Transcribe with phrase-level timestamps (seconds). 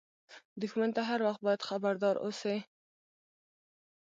[0.61, 2.55] دښمن ته هر وخت باید خبردار اوسې